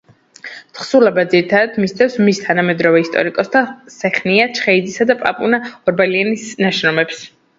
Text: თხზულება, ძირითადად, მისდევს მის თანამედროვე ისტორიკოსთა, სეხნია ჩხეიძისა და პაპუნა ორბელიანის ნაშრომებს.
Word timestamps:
თხზულება, 0.77 1.23
ძირითადად, 1.33 1.75
მისდევს 1.83 2.15
მის 2.29 2.39
თანამედროვე 2.45 3.03
ისტორიკოსთა, 3.05 3.61
სეხნია 3.97 4.47
ჩხეიძისა 4.61 5.09
და 5.13 5.17
პაპუნა 5.23 5.61
ორბელიანის 5.93 6.49
ნაშრომებს. 6.65 7.23